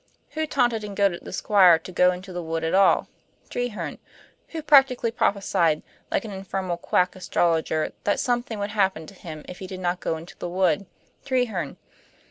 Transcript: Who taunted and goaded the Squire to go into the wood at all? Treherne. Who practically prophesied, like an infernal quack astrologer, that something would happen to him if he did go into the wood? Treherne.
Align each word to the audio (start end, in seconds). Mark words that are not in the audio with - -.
Who 0.31 0.47
taunted 0.47 0.83
and 0.83 0.97
goaded 0.97 1.25
the 1.25 1.31
Squire 1.31 1.77
to 1.77 1.91
go 1.91 2.11
into 2.11 2.33
the 2.33 2.41
wood 2.41 2.63
at 2.63 2.73
all? 2.73 3.07
Treherne. 3.51 3.99
Who 4.47 4.63
practically 4.63 5.11
prophesied, 5.11 5.83
like 6.09 6.25
an 6.25 6.31
infernal 6.31 6.77
quack 6.77 7.15
astrologer, 7.15 7.93
that 8.03 8.19
something 8.19 8.57
would 8.57 8.71
happen 8.71 9.05
to 9.05 9.13
him 9.13 9.45
if 9.47 9.59
he 9.59 9.67
did 9.67 9.85
go 9.99 10.17
into 10.17 10.35
the 10.39 10.49
wood? 10.49 10.87
Treherne. 11.23 11.77